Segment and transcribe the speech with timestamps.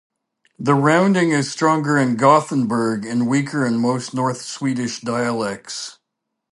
[0.57, 5.99] The rounding is stronger in Gothenburg and weaker in most North Swedish dialects.